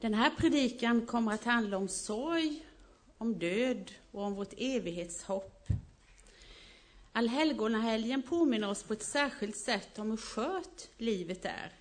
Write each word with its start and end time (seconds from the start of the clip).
Den 0.00 0.14
här 0.14 0.30
predikan 0.30 1.06
kommer 1.06 1.32
att 1.32 1.44
handla 1.44 1.76
om 1.76 1.88
sorg, 1.88 2.66
om 3.18 3.38
död 3.38 3.92
och 4.10 4.22
om 4.22 4.34
vårt 4.34 4.52
evighetshopp. 4.56 5.66
Allhelgonahelgen 7.12 8.22
påminner 8.22 8.70
oss 8.70 8.82
på 8.82 8.92
ett 8.92 9.02
särskilt 9.02 9.56
sätt 9.56 9.98
om 9.98 10.10
hur 10.10 10.16
skört 10.16 10.88
livet 10.98 11.44
är. 11.44 11.72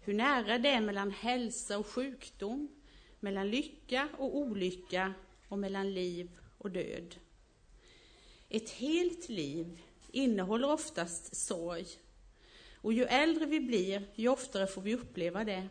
Hur 0.00 0.14
nära 0.14 0.58
det 0.58 0.68
är 0.68 0.80
mellan 0.80 1.10
hälsa 1.10 1.78
och 1.78 1.86
sjukdom, 1.86 2.68
mellan 3.20 3.50
lycka 3.50 4.08
och 4.18 4.36
olycka 4.36 5.14
och 5.48 5.58
mellan 5.58 5.94
liv 5.94 6.30
och 6.58 6.70
död. 6.70 7.14
Ett 8.48 8.70
helt 8.70 9.28
liv 9.28 9.82
innehåller 10.12 10.70
oftast 10.70 11.36
sorg. 11.36 11.86
Och 12.74 12.92
ju 12.92 13.04
äldre 13.04 13.46
vi 13.46 13.60
blir, 13.60 14.02
ju 14.14 14.28
oftare 14.28 14.66
får 14.66 14.82
vi 14.82 14.94
uppleva 14.94 15.44
det. 15.44 15.68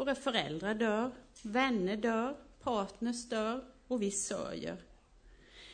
Våra 0.00 0.14
föräldrar 0.14 0.74
dör, 0.74 1.10
vänner 1.42 1.96
dör, 1.96 2.36
partners 2.62 3.28
dör 3.28 3.64
och 3.88 4.02
vi 4.02 4.10
sörjer. 4.10 4.76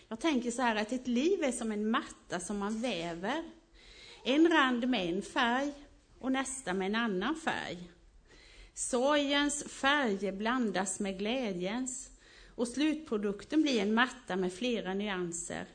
Jag 0.08 0.20
tänker 0.20 0.50
så 0.50 0.62
här 0.62 0.76
att 0.76 0.92
ett 0.92 1.06
liv 1.06 1.42
är 1.42 1.52
som 1.52 1.72
en 1.72 1.90
matta 1.90 2.40
som 2.40 2.58
man 2.58 2.80
väver. 2.80 3.44
En 4.24 4.48
rand 4.48 4.88
med 4.88 5.08
en 5.08 5.22
färg 5.22 5.72
och 6.18 6.32
nästa 6.32 6.74
med 6.74 6.86
en 6.86 6.94
annan 6.94 7.36
färg. 7.36 7.90
Sorgens 8.74 9.64
färger 9.64 10.32
blandas 10.32 11.00
med 11.00 11.18
glädjens 11.18 12.10
och 12.54 12.68
slutprodukten 12.68 13.62
blir 13.62 13.82
en 13.82 13.94
matta 13.94 14.36
med 14.36 14.52
flera 14.52 14.94
nyanser. 14.94 15.66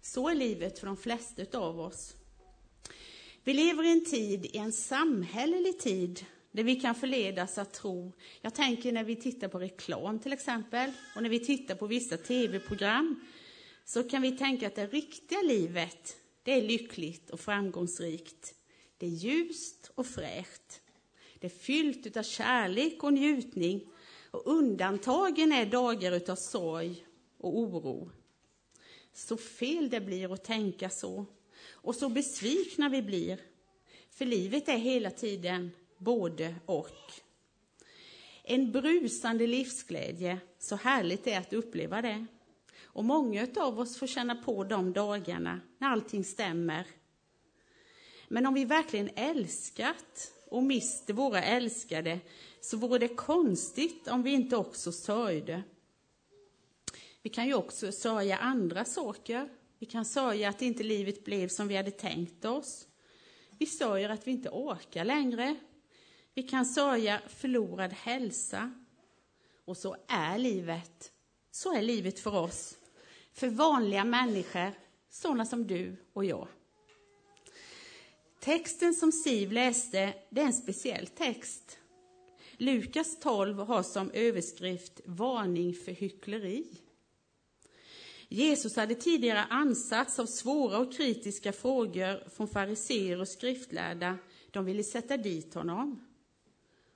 Så 0.00 0.28
är 0.28 0.34
livet 0.34 0.78
för 0.78 0.86
de 0.86 0.96
flesta 0.96 1.58
av 1.58 1.80
oss. 1.80 2.14
Vi 3.44 3.54
lever 3.54 3.84
i 3.84 3.92
en 3.92 4.04
tid, 4.04 4.46
i 4.46 4.56
en 4.56 4.72
samhällelig 4.72 5.78
tid, 5.78 6.26
där 6.52 6.62
vi 6.62 6.80
kan 6.80 6.94
förledas 6.94 7.58
att 7.58 7.74
tro, 7.74 8.12
jag 8.40 8.54
tänker 8.54 8.92
när 8.92 9.04
vi 9.04 9.16
tittar 9.16 9.48
på 9.48 9.58
reklam 9.58 10.18
till 10.18 10.32
exempel, 10.32 10.92
och 11.16 11.22
när 11.22 11.30
vi 11.30 11.40
tittar 11.40 11.74
på 11.74 11.86
vissa 11.86 12.16
tv-program, 12.16 13.20
så 13.84 14.02
kan 14.02 14.22
vi 14.22 14.38
tänka 14.38 14.66
att 14.66 14.74
det 14.74 14.86
riktiga 14.86 15.42
livet, 15.42 16.16
det 16.42 16.52
är 16.52 16.62
lyckligt 16.62 17.30
och 17.30 17.40
framgångsrikt. 17.40 18.54
Det 18.98 19.06
är 19.06 19.10
ljust 19.10 19.90
och 19.94 20.06
fräscht. 20.06 20.80
Det 21.38 21.46
är 21.46 21.58
fyllt 21.58 22.16
av 22.16 22.22
kärlek 22.22 23.02
och 23.02 23.12
njutning, 23.12 23.88
och 24.30 24.42
undantagen 24.46 25.52
är 25.52 25.66
dagar 25.66 26.12
utav 26.12 26.36
sorg 26.36 27.06
och 27.38 27.58
oro. 27.58 28.10
Så 29.12 29.36
fel 29.36 29.90
det 29.90 30.00
blir 30.00 30.32
att 30.32 30.44
tänka 30.44 30.90
så, 30.90 31.26
och 31.70 31.94
så 31.94 32.08
besvikna 32.08 32.88
vi 32.88 33.02
blir. 33.02 33.40
För 34.10 34.24
livet 34.24 34.68
är 34.68 34.78
hela 34.78 35.10
tiden 35.10 35.70
både 36.02 36.54
och. 36.66 37.12
En 38.42 38.72
brusande 38.72 39.46
livsglädje, 39.46 40.40
så 40.58 40.76
härligt 40.76 41.24
det 41.24 41.32
är 41.32 41.40
att 41.40 41.52
uppleva 41.52 42.02
det. 42.02 42.26
Och 42.84 43.04
många 43.04 43.46
av 43.56 43.80
oss 43.80 43.96
får 43.96 44.06
känna 44.06 44.34
på 44.34 44.64
de 44.64 44.92
dagarna 44.92 45.60
när 45.78 45.88
allting 45.88 46.24
stämmer. 46.24 46.86
Men 48.28 48.46
om 48.46 48.54
vi 48.54 48.64
verkligen 48.64 49.10
älskat 49.16 50.32
och 50.48 50.62
mister 50.62 51.14
våra 51.14 51.42
älskade 51.42 52.20
så 52.60 52.76
vore 52.76 52.98
det 52.98 53.08
konstigt 53.08 54.08
om 54.08 54.22
vi 54.22 54.30
inte 54.30 54.56
också 54.56 54.92
sörjde. 54.92 55.62
Vi 57.22 57.30
kan 57.30 57.46
ju 57.46 57.54
också 57.54 57.92
sörja 57.92 58.36
andra 58.36 58.84
saker. 58.84 59.48
Vi 59.78 59.86
kan 59.86 60.04
sörja 60.04 60.48
att 60.48 60.62
inte 60.62 60.82
livet 60.82 61.24
blev 61.24 61.48
som 61.48 61.68
vi 61.68 61.76
hade 61.76 61.90
tänkt 61.90 62.44
oss. 62.44 62.86
Vi 63.58 63.66
sörjer 63.66 64.08
att 64.08 64.26
vi 64.26 64.30
inte 64.30 64.48
orkar 64.48 65.04
längre. 65.04 65.56
Vi 66.34 66.42
kan 66.42 66.66
sörja 66.66 67.20
förlorad 67.28 67.92
hälsa. 67.92 68.72
Och 69.64 69.76
så 69.76 69.96
är 70.08 70.38
livet. 70.38 71.12
Så 71.50 71.74
är 71.74 71.82
livet 71.82 72.20
för 72.20 72.34
oss. 72.34 72.78
För 73.32 73.48
vanliga 73.48 74.04
människor, 74.04 74.72
sådana 75.10 75.46
som 75.46 75.66
du 75.66 75.96
och 76.12 76.24
jag. 76.24 76.48
Texten 78.40 78.94
som 78.94 79.12
Siv 79.12 79.52
läste, 79.52 80.14
det 80.30 80.40
är 80.40 80.44
en 80.44 80.52
speciell 80.52 81.06
text. 81.06 81.78
Lukas 82.56 83.18
12 83.20 83.58
har 83.58 83.82
som 83.82 84.10
överskrift 84.10 85.00
Varning 85.04 85.74
för 85.74 85.92
hyckleri. 85.92 86.66
Jesus 88.28 88.76
hade 88.76 88.94
tidigare 88.94 89.44
ansatts 89.44 90.18
av 90.18 90.26
svåra 90.26 90.78
och 90.78 90.92
kritiska 90.92 91.52
frågor 91.52 92.28
från 92.28 92.48
fariseer 92.48 93.20
och 93.20 93.28
skriftlärda. 93.28 94.18
De 94.50 94.64
ville 94.64 94.84
sätta 94.84 95.16
dit 95.16 95.54
honom. 95.54 96.11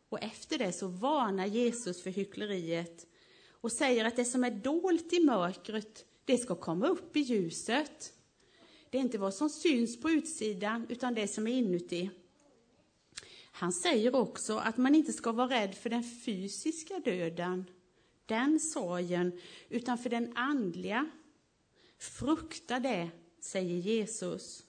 Och 0.09 0.23
efter 0.23 0.59
det 0.59 0.73
så 0.73 0.89
varnar 0.89 1.47
Jesus 1.47 2.03
för 2.03 2.11
hyckleriet 2.11 3.07
och 3.51 3.73
säger 3.73 4.05
att 4.05 4.17
det 4.17 4.25
som 4.25 4.45
är 4.45 4.51
dolt 4.51 5.13
i 5.13 5.25
mörkret, 5.25 6.05
det 6.25 6.39
ska 6.39 6.55
komma 6.55 6.89
upp 6.89 7.17
i 7.17 7.21
ljuset. 7.21 8.13
Det 8.91 8.99
är 8.99 9.03
inte 9.03 9.19
vad 9.19 9.35
som 9.35 9.51
syns 9.51 10.01
på 10.01 10.11
utsidan, 10.11 10.87
utan 10.89 11.15
det 11.15 11.29
som 11.29 11.47
är 11.47 11.53
inuti. 11.53 12.11
Han 13.53 13.73
säger 13.73 14.15
också 14.15 14.57
att 14.57 14.77
man 14.77 14.95
inte 14.95 15.13
ska 15.13 15.33
vara 15.33 15.51
rädd 15.51 15.75
för 15.75 15.91
den 15.91 16.05
fysiska 16.05 16.99
döden, 16.99 17.65
den 18.27 18.61
sorgen, 18.61 19.41
utan 19.69 19.99
för 19.99 20.11
den 20.11 20.37
andliga. 20.37 21.11
Frukta 21.99 22.81
det, 22.81 23.11
säger 23.41 23.77
Jesus. 23.77 24.63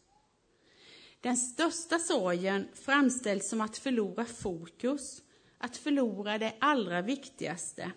Den 1.21 1.37
största 1.37 1.99
sorgen 1.99 2.67
framställs 2.73 3.49
som 3.49 3.61
att 3.61 3.77
förlora 3.77 4.25
fokus, 4.25 5.21
att 5.57 5.77
förlora 5.77 6.37
det 6.37 6.53
allra 6.59 7.01
viktigaste. 7.01 7.91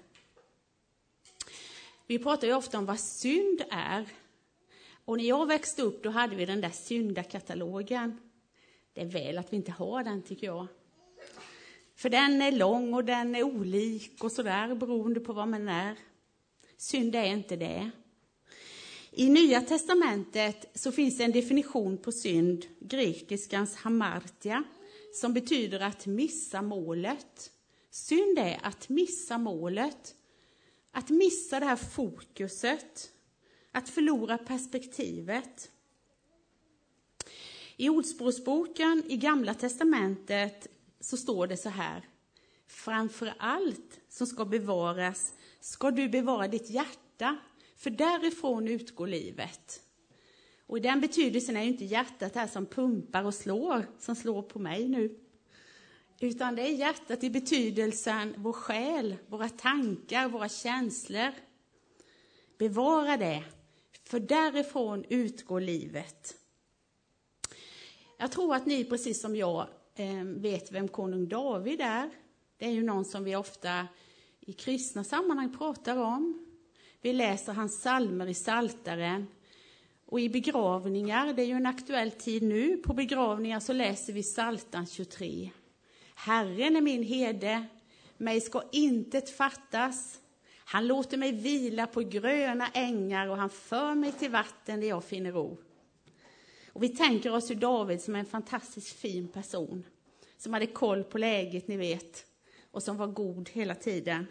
Vi 2.07 2.19
pratar 2.19 2.47
ju 2.47 2.55
ofta 2.55 2.79
om 2.79 2.87
vad 2.87 3.01
synd 3.01 3.63
är. 3.71 4.09
Och 5.05 5.17
när 5.17 5.25
jag 5.25 5.47
växte 5.47 5.83
upp 5.83 6.03
då 6.03 6.11
hade 6.11 6.37
vi 6.37 6.47
den 6.47 6.61
där 6.61 6.71
syndakatalogen. 6.71 8.19
Det 8.93 9.01
är 9.01 9.07
väl 9.07 9.39
att 9.39 9.53
vi 9.53 9.57
inte 9.57 9.73
har 9.73 10.05
den, 10.05 10.23
tycker 10.23 10.47
jag. 10.47 10.67
För 11.95 12.11
den 12.11 12.43
är 12.43 12.53
lång 12.53 12.95
och 12.95 13.05
den 13.05 13.35
är 13.35 13.43
olik 13.43 14.25
och 14.25 14.33
sådär, 14.33 14.75
beroende 14.75 15.21
på 15.21 15.33
vad 15.33 15.49
man 15.49 15.69
är. 15.69 15.97
Synd 16.77 17.15
är 17.15 17.25
inte 17.25 17.57
det. 17.57 17.91
I 19.11 19.29
Nya 19.29 19.61
testamentet 19.61 20.71
så 20.75 20.93
finns 20.93 21.19
det 21.19 21.25
en 21.25 21.33
definition 21.33 21.99
på 21.99 22.13
synd, 22.13 22.67
grekiskans 22.81 23.77
hamartia, 23.77 24.65
som 25.13 25.33
betyder 25.33 25.81
att 25.81 26.07
missa 26.07 26.63
målet. 26.63 27.51
Synd 27.91 28.39
är 28.39 28.61
att 28.63 28.89
missa 28.89 29.39
målet, 29.39 30.15
att 30.93 31.11
missa 31.11 31.61
det 31.61 31.67
här 31.67 31.77
fokuset, 31.77 33.11
att 33.73 33.89
förlora 33.89 34.39
perspektivet. 34.39 35.71
I 37.77 37.89
Ordspråksboken 37.89 39.03
i 39.07 39.17
Gamla 39.17 39.55
testamentet 39.55 40.67
så 41.01 41.17
står 41.17 41.47
det 41.47 41.57
så 41.57 41.69
här. 41.69 42.09
Framför 42.67 43.35
allt 43.39 44.01
som 44.09 44.27
ska 44.27 44.45
bevaras 44.45 45.35
ska 45.61 45.91
du 45.91 46.09
bevara 46.09 46.49
ditt 46.49 46.71
hjärta, 46.71 47.37
för 47.77 47.91
därifrån 47.91 48.69
utgår 48.69 49.07
livet. 49.07 49.83
Och 50.71 50.79
i 50.79 50.81
den 50.81 51.01
betydelsen 51.01 51.57
är 51.57 51.63
ju 51.63 51.69
inte 51.69 51.85
hjärtat 51.85 52.35
här 52.35 52.47
som 52.47 52.67
pumpar 52.67 53.25
och 53.25 53.35
slår, 53.35 53.87
som 53.99 54.17
slår 54.17 54.43
på 54.43 54.59
mig 54.59 54.89
nu. 54.89 55.19
Utan 56.21 56.55
det 56.55 56.63
är 56.63 56.73
hjärtat 56.73 57.25
i 57.25 57.31
betydelsen 57.31 58.35
vår 58.37 58.53
själ, 58.53 59.17
våra 59.27 59.49
tankar, 59.49 60.29
våra 60.29 60.49
känslor. 60.49 61.33
Bevara 62.59 63.17
det, 63.17 63.45
för 64.05 64.21
därifrån 64.21 65.05
utgår 65.09 65.61
livet. 65.61 66.37
Jag 68.19 68.33
tror 68.33 68.55
att 68.55 68.67
ni, 68.67 68.85
precis 68.85 69.21
som 69.21 69.37
jag, 69.37 69.67
eh, 69.95 70.25
vet 70.25 70.73
vem 70.73 70.89
konung 70.89 71.29
David 71.29 71.81
är. 71.81 72.11
Det 72.59 72.67
är 72.67 72.73
ju 72.73 72.83
någon 72.83 73.05
som 73.05 73.25
vi 73.25 73.37
ofta 73.37 73.89
i 74.41 74.53
kristna 74.53 75.05
sammanhang 75.05 75.57
pratar 75.57 75.97
om. 75.97 76.47
Vi 77.01 77.13
läser 77.13 77.53
hans 77.53 77.83
salmer 77.83 78.27
i 78.27 78.35
Saltaren. 78.35 79.27
Och 80.11 80.21
i 80.21 80.29
begravningar, 80.29 81.33
det 81.33 81.43
är 81.43 81.47
ju 81.47 81.55
en 81.55 81.67
aktuell 81.67 82.11
tid 82.11 82.43
nu, 82.43 82.77
på 82.77 82.93
begravningar 82.93 83.61
så 83.61 83.73
läser 83.73 84.13
vi 84.13 84.23
Saltan 84.23 84.87
23. 84.87 85.51
Herren 86.15 86.77
är 86.77 86.81
min 86.81 87.03
herde, 87.03 87.67
mig 88.17 88.41
ska 88.41 88.63
intet 88.73 89.31
fattas. 89.31 90.21
Han 90.65 90.87
låter 90.87 91.17
mig 91.17 91.33
vila 91.33 91.87
på 91.87 92.01
gröna 92.01 92.69
ängar 92.69 93.29
och 93.29 93.37
han 93.37 93.51
för 93.51 93.95
mig 93.95 94.13
till 94.13 94.31
vatten 94.31 94.81
där 94.81 94.89
jag 94.89 95.05
finner 95.05 95.33
ro. 95.33 95.59
Och 96.73 96.83
vi 96.83 96.89
tänker 96.89 97.35
oss 97.35 97.51
ju 97.51 97.55
David 97.55 98.01
som 98.01 98.15
en 98.15 98.27
fantastiskt 98.27 99.01
fin 99.01 99.29
person, 99.29 99.85
som 100.39 100.53
hade 100.53 100.67
koll 100.67 101.05
på 101.05 101.19
läget, 101.19 101.69
ni 101.69 101.77
vet, 101.77 102.27
och 102.71 102.83
som 102.83 102.97
var 102.97 103.07
god 103.07 103.49
hela 103.49 103.75
tiden. 103.75 104.27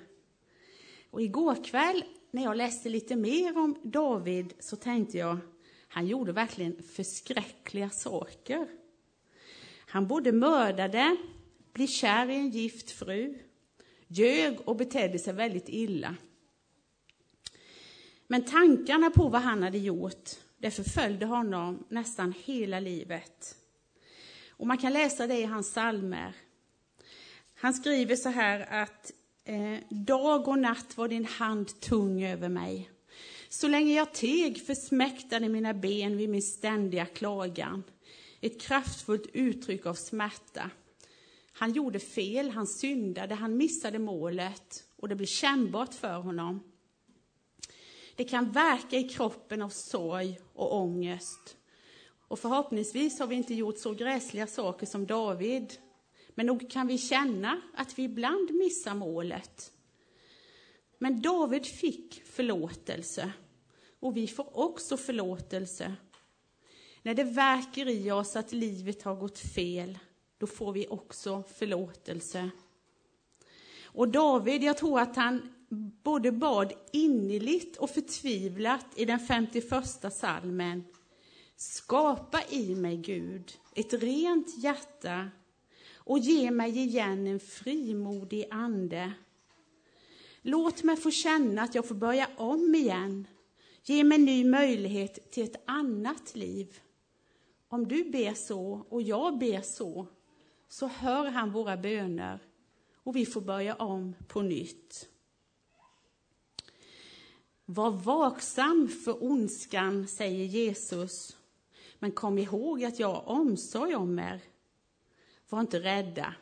Och 1.12 1.22
igår 1.22 1.64
kväll, 1.64 2.04
när 2.31 2.44
jag 2.44 2.58
läste 2.58 2.90
lite 2.90 3.16
mer 3.16 3.58
om 3.58 3.76
David, 3.84 4.54
så 4.60 4.76
tänkte 4.76 5.18
jag, 5.18 5.38
han 5.91 6.07
gjorde 6.07 6.31
verkligen 6.31 6.83
förskräckliga 6.83 7.89
saker. 7.89 8.68
Han 9.88 10.07
både 10.07 10.31
mördade, 10.31 11.18
blev 11.74 11.88
kär 11.88 12.30
i 12.30 12.36
en 12.36 12.50
gift 12.50 12.91
fru, 12.91 13.39
ljög 14.07 14.59
och 14.65 14.75
betedde 14.75 15.19
sig 15.19 15.33
väldigt 15.33 15.69
illa. 15.69 16.15
Men 18.27 18.45
tankarna 18.45 19.09
på 19.09 19.30
vad 19.30 19.41
han 19.41 19.63
hade 19.63 19.77
gjort, 19.77 20.30
det 20.57 20.71
förföljde 20.71 21.25
honom 21.25 21.86
nästan 21.89 22.33
hela 22.44 22.80
livet. 22.80 23.56
Och 24.50 24.68
man 24.68 24.77
kan 24.77 24.94
läsa 24.94 25.27
det 25.27 25.38
i 25.38 25.45
hans 25.45 25.71
salmer. 25.71 26.33
Han 27.56 27.74
skriver 27.74 28.15
så 28.15 28.30
här 28.30 28.59
att 28.83 29.12
eh, 29.44 29.77
dag 29.89 30.47
och 30.47 30.59
natt 30.59 30.97
var 30.97 31.07
din 31.07 31.25
hand 31.25 31.80
tung 31.80 32.24
över 32.24 32.50
mig. 32.50 32.89
Så 33.51 33.68
länge 33.68 33.94
jag 33.94 34.13
teg 34.13 34.66
försmäktade 34.66 35.50
mina 35.50 35.74
ben 35.74 36.18
vid 36.18 36.30
min 36.30 36.42
ständiga 36.42 37.06
klagan. 37.06 37.84
Ett 38.42 38.62
kraftfullt 38.62 39.28
uttryck 39.34 39.86
av 39.86 39.94
smärta. 39.94 40.72
Han 41.51 41.74
gjorde 41.74 42.00
fel, 42.00 42.50
han 42.50 42.68
syndade, 42.68 43.36
han 43.36 43.57
missade 43.57 44.00
målet 44.00 44.84
och 44.96 45.10
det 45.10 45.16
blev 45.16 45.28
kännbart 45.28 45.94
för 45.94 46.19
honom. 46.19 46.63
Det 48.16 48.24
kan 48.24 48.51
verka 48.51 48.98
i 48.98 49.10
kroppen 49.10 49.62
av 49.62 49.69
sorg 49.69 50.40
och 50.54 50.75
ångest. 50.75 51.57
Och 52.28 52.40
förhoppningsvis 52.40 53.19
har 53.19 53.28
vi 53.28 53.36
inte 53.36 53.54
gjort 53.54 53.78
så 53.78 53.94
gräsliga 53.94 54.48
saker 54.48 54.86
som 54.86 55.06
David. 55.06 55.74
Men 56.36 56.45
nog 56.45 56.69
kan 56.69 56.88
vi 56.88 56.98
känna 56.98 57.62
att 57.74 58.00
vi 58.00 58.04
ibland 58.04 58.52
missar 58.52 58.95
målet. 58.95 59.72
Men 61.00 61.22
David 61.22 61.66
fick 61.66 62.24
förlåtelse. 62.25 63.31
Och 64.00 64.18
vi 64.18 64.28
får 64.28 64.57
också 64.57 64.98
förlåtelse. 64.98 65.96
När 67.01 67.13
det 67.13 67.24
verkar 67.24 67.88
i 67.88 68.12
oss 68.12 68.36
att 68.36 68.51
livet 68.51 69.04
har 69.04 69.16
gått 69.16 69.40
fel, 69.40 70.00
då 70.38 70.48
får 70.48 70.74
vi 70.74 70.88
också 70.88 71.44
förlåtelse. 71.54 72.50
Och 73.84 74.10
David, 74.10 74.63
jag 74.63 74.78
tror 74.78 75.00
att 75.00 75.16
han 75.16 75.54
både 76.04 76.31
bad 76.31 76.74
innerligt 76.92 77.78
och 77.78 77.90
förtvivlat 77.90 78.86
i 78.95 79.06
den 79.06 79.19
51 79.19 80.13
salmen. 80.13 80.84
Skapa 81.56 82.42
i 82.50 82.75
mig, 82.75 82.98
Gud, 82.98 83.52
ett 83.75 83.94
rent 83.94 84.57
hjärta 84.57 85.30
och 85.95 86.19
ge 86.19 86.52
mig 86.52 86.78
igen 86.78 87.28
en 87.28 87.40
frimodig 87.40 88.45
ande. 88.52 89.13
Låt 90.41 90.83
mig 90.83 90.97
få 90.97 91.12
känna 91.12 91.62
att 91.62 91.75
jag 91.75 91.88
får 91.88 91.95
börja 91.95 92.27
om 92.38 92.75
igen. 92.75 93.27
Ge 93.83 94.03
mig 94.03 94.18
ny 94.18 94.45
möjlighet 94.45 95.31
till 95.31 95.44
ett 95.44 95.63
annat 95.65 96.36
liv. 96.36 96.80
Om 97.68 97.88
du 97.88 98.03
ber 98.03 98.33
så 98.33 98.86
och 98.89 99.01
jag 99.01 99.38
ber 99.38 99.62
så, 99.62 100.07
så 100.68 100.88
hör 100.88 101.25
han 101.25 101.51
våra 101.51 101.77
böner 101.77 102.39
och 102.94 103.15
vi 103.15 103.25
får 103.25 103.41
börja 103.41 103.75
om 103.75 104.15
på 104.27 104.41
nytt. 104.41 105.09
Var 107.65 107.92
vaksam 107.92 108.88
för 108.88 109.24
ondskan, 109.24 110.07
säger 110.07 110.45
Jesus. 110.45 111.38
Men 112.00 112.12
kom 112.12 112.38
ihåg 112.38 112.83
att 112.83 113.00
jag 113.00 113.07
har 113.13 113.30
omsorg 113.30 113.95
om 113.95 114.19
er. 114.19 114.42
Var 115.50 115.62
inte 115.62 115.80
rädda. 115.80 116.35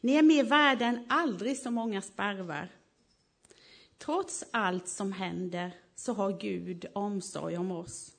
Ni 0.00 0.14
är 0.14 0.22
mer 0.22 0.44
värda 0.44 0.84
än 0.84 1.06
aldrig 1.08 1.58
så 1.58 1.70
många 1.70 2.02
sparvar. 2.02 2.79
Trots 4.04 4.44
allt 4.50 4.88
som 4.88 5.12
händer 5.12 5.72
så 5.94 6.12
har 6.12 6.40
Gud 6.40 6.86
omsorg 6.92 7.58
om 7.58 7.70
oss. 7.70 8.12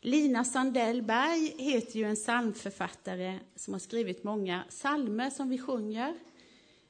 Lina 0.00 0.44
Sandell-Berg 0.44 1.54
heter 1.58 1.98
ju 1.98 2.04
en 2.04 2.16
psalmförfattare 2.16 3.38
som 3.56 3.74
har 3.74 3.78
skrivit 3.78 4.24
många 4.24 4.64
psalmer 4.68 5.30
som 5.30 5.48
vi 5.48 5.58
sjunger. 5.58 6.14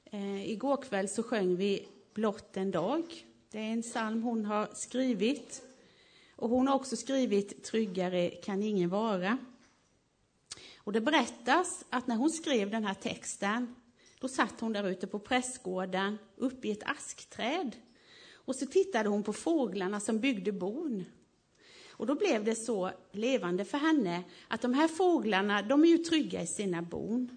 Eh, 0.04 0.50
igår 0.50 0.82
kväll 0.82 1.08
så 1.08 1.22
sjöng 1.22 1.56
vi 1.56 1.88
Blott 2.14 2.56
en 2.56 2.70
dag. 2.70 3.26
Det 3.50 3.58
är 3.58 3.72
en 3.72 3.82
psalm 3.82 4.22
hon 4.22 4.44
har 4.44 4.68
skrivit. 4.74 5.62
Och 6.36 6.50
hon 6.50 6.68
har 6.68 6.74
också 6.74 6.96
skrivit 6.96 7.64
Tryggare 7.64 8.28
kan 8.28 8.62
ingen 8.62 8.90
vara. 8.90 9.38
Och 10.76 10.92
det 10.92 11.00
berättas 11.00 11.84
att 11.90 12.06
när 12.06 12.16
hon 12.16 12.30
skrev 12.30 12.70
den 12.70 12.84
här 12.84 12.94
texten, 12.94 13.74
då 14.22 14.28
satt 14.28 14.60
hon 14.60 14.72
där 14.72 14.88
ute 14.88 15.06
på 15.06 15.19
prästgården, 15.19 16.19
uppe 16.36 16.69
i 16.69 16.70
ett 16.70 16.82
askträd. 16.82 17.76
Och 18.34 18.56
så 18.56 18.66
tittade 18.66 19.08
hon 19.08 19.22
på 19.22 19.32
fåglarna 19.32 20.00
som 20.00 20.20
byggde 20.20 20.52
bon. 20.52 21.04
Och 21.88 22.06
då 22.06 22.14
blev 22.14 22.44
det 22.44 22.54
så 22.54 22.90
levande 23.12 23.64
för 23.64 23.78
henne 23.78 24.22
att 24.48 24.62
de 24.62 24.74
här 24.74 24.88
fåglarna, 24.88 25.62
de 25.62 25.84
är 25.84 25.88
ju 25.88 25.98
trygga 25.98 26.42
i 26.42 26.46
sina 26.46 26.82
bon. 26.82 27.36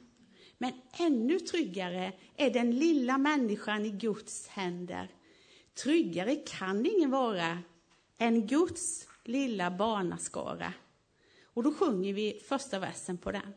Men 0.57 0.71
ännu 0.99 1.39
tryggare 1.39 2.13
är 2.35 2.49
den 2.49 2.71
lilla 2.71 3.17
människan 3.17 3.85
i 3.85 3.89
Guds 3.89 4.47
händer. 4.47 5.09
Tryggare 5.83 6.35
kan 6.35 6.85
ingen 6.85 7.11
vara 7.11 7.59
än 8.17 8.47
Guds 8.47 9.07
lilla 9.23 9.71
barnaskara. 9.71 10.73
Och 11.43 11.63
då 11.63 11.73
sjunger 11.73 12.13
vi 12.13 12.41
första 12.47 12.79
versen 12.79 13.17
på 13.17 13.31
den. 13.31 13.53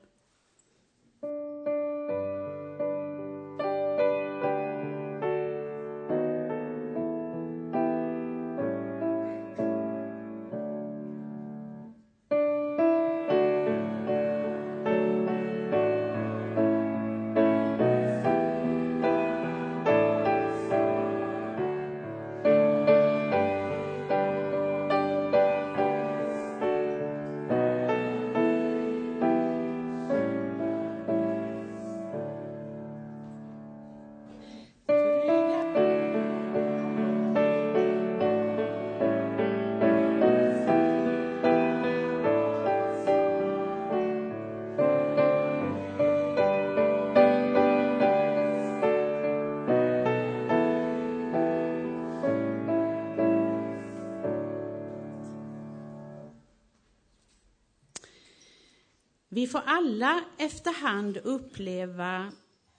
Vi 59.39 59.47
får 59.47 59.63
alla 59.67 60.25
efterhand 60.39 61.17
uppleva 61.17 62.33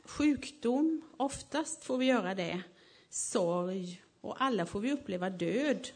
sjukdom, 0.04 1.02
oftast 1.18 1.84
får 1.84 1.98
vi 1.98 2.06
göra 2.06 2.36
det, 2.36 2.62
sorg 3.10 4.02
och 4.22 4.42
alla 4.42 4.66
får 4.66 4.80
vi 4.80 4.92
uppleva 4.92 5.30
död. 5.30 5.88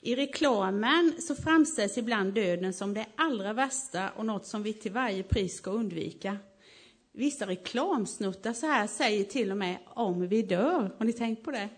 I 0.00 0.16
reklamen 0.16 1.12
så 1.20 1.34
framställs 1.34 1.98
ibland 1.98 2.34
döden 2.34 2.72
som 2.72 2.94
det 2.94 3.06
allra 3.16 3.52
värsta 3.52 4.10
och 4.10 4.26
något 4.26 4.46
som 4.46 4.62
vi 4.62 4.72
till 4.72 4.92
varje 4.92 5.22
pris 5.22 5.56
ska 5.56 5.70
undvika. 5.70 6.36
Vissa 7.12 7.46
reklamsnuttar 7.46 8.52
så 8.52 8.66
här 8.66 8.86
säger 8.86 9.24
till 9.24 9.50
och 9.50 9.58
med 9.58 9.78
om 9.86 10.28
vi 10.28 10.42
dör. 10.42 10.94
Har 10.98 11.06
ni 11.06 11.12
tänkt 11.12 11.44
på 11.44 11.50
det? 11.50 11.68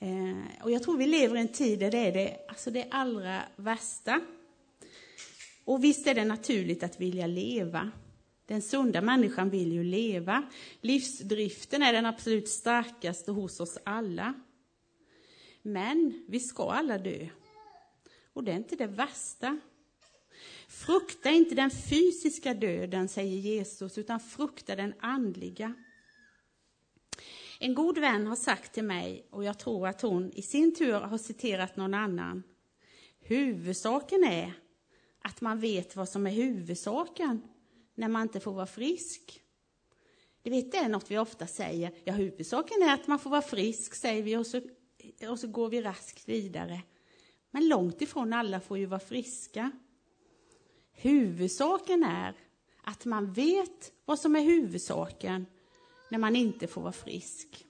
Eh, 0.00 0.62
och 0.62 0.70
jag 0.70 0.82
tror 0.82 0.96
vi 0.96 1.06
lever 1.06 1.36
i 1.36 1.40
en 1.40 1.48
tid 1.48 1.78
där 1.78 1.90
det 1.90 1.98
är 1.98 2.12
det, 2.12 2.36
alltså 2.48 2.70
det 2.70 2.86
allra 2.90 3.42
värsta. 3.56 4.20
Och 5.64 5.84
visst 5.84 6.06
är 6.06 6.14
det 6.14 6.24
naturligt 6.24 6.82
att 6.82 7.00
vilja 7.00 7.26
leva. 7.26 7.90
Den 8.46 8.62
sunda 8.62 9.00
människan 9.02 9.50
vill 9.50 9.72
ju 9.72 9.84
leva. 9.84 10.42
Livsdriften 10.80 11.82
är 11.82 11.92
den 11.92 12.06
absolut 12.06 12.48
starkaste 12.48 13.32
hos 13.32 13.60
oss 13.60 13.78
alla. 13.84 14.34
Men 15.62 16.24
vi 16.28 16.40
ska 16.40 16.70
alla 16.70 16.98
dö. 16.98 17.28
Och 18.32 18.44
det 18.44 18.52
är 18.52 18.56
inte 18.56 18.76
det 18.76 18.86
värsta. 18.86 19.60
Frukta 20.68 21.30
inte 21.30 21.54
den 21.54 21.70
fysiska 21.70 22.54
döden, 22.54 23.08
säger 23.08 23.38
Jesus, 23.38 23.98
utan 23.98 24.20
frukta 24.20 24.76
den 24.76 24.94
andliga. 25.00 25.74
En 27.60 27.74
god 27.74 27.98
vän 27.98 28.26
har 28.26 28.36
sagt 28.36 28.72
till 28.72 28.84
mig, 28.84 29.26
och 29.30 29.44
jag 29.44 29.58
tror 29.58 29.88
att 29.88 30.00
hon 30.00 30.32
i 30.32 30.42
sin 30.42 30.74
tur 30.74 30.92
har 30.92 31.18
citerat 31.18 31.76
någon 31.76 31.94
annan. 31.94 32.42
Huvudsaken 33.20 34.24
är 34.24 34.52
att 35.28 35.40
man 35.40 35.60
vet 35.60 35.96
vad 35.96 36.08
som 36.08 36.26
är 36.26 36.30
huvudsaken 36.30 37.42
när 37.94 38.08
man 38.08 38.22
inte 38.22 38.40
får 38.40 38.52
vara 38.52 38.66
frisk. 38.66 39.40
Du 40.42 40.50
vet, 40.50 40.72
det 40.72 40.78
är 40.78 40.88
något 40.88 41.10
vi 41.10 41.18
ofta 41.18 41.46
säger. 41.46 41.92
Ja, 42.04 42.12
huvudsaken 42.12 42.82
är 42.82 42.94
att 42.94 43.06
man 43.06 43.18
får 43.18 43.30
vara 43.30 43.42
frisk, 43.42 43.94
säger 43.94 44.22
vi, 44.22 44.36
och 44.36 44.46
så, 44.46 44.60
och 45.28 45.38
så 45.38 45.46
går 45.46 45.68
vi 45.68 45.82
raskt 45.82 46.28
vidare. 46.28 46.82
Men 47.50 47.68
långt 47.68 48.02
ifrån 48.02 48.32
alla 48.32 48.60
får 48.60 48.78
ju 48.78 48.86
vara 48.86 49.00
friska. 49.00 49.70
Huvudsaken 50.92 52.04
är 52.04 52.34
att 52.82 53.04
man 53.04 53.32
vet 53.32 53.92
vad 54.04 54.18
som 54.18 54.36
är 54.36 54.40
huvudsaken 54.40 55.46
när 56.10 56.18
man 56.18 56.36
inte 56.36 56.66
får 56.66 56.82
vara 56.82 56.92
frisk. 56.92 57.66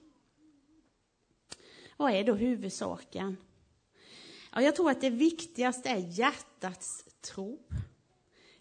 Vad 1.97 2.11
är 2.11 2.23
då 2.23 2.33
huvudsaken? 2.33 3.37
Ja, 4.57 4.61
jag 4.61 4.75
tror 4.75 4.91
att 4.91 5.01
det 5.01 5.09
viktigaste 5.09 5.89
är 5.89 6.19
hjärtats 6.19 7.05
tro, 7.21 7.59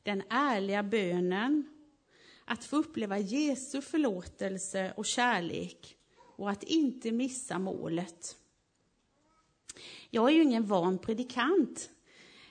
den 0.03 0.23
ärliga 0.31 0.83
bönen, 0.83 1.65
att 2.45 2.65
få 2.65 2.77
uppleva 2.77 3.19
Jesu 3.19 3.81
förlåtelse 3.83 4.93
och 4.97 5.07
kärlek 5.07 5.97
och 6.37 6.51
att 6.51 6.63
inte 6.63 7.13
missa 7.13 7.59
målet. 7.59 8.37
Jag 10.11 10.31
är 10.31 10.35
ju 10.35 10.43
ingen 10.43 10.67
van 10.67 10.99
predikant. 10.99 11.91